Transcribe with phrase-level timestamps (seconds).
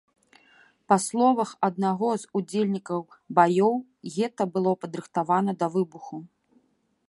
[0.91, 2.99] Па словах аднаго з удзельнікаў
[3.41, 3.73] баёў,
[4.17, 6.17] гета было падрыхтавана да выбуху.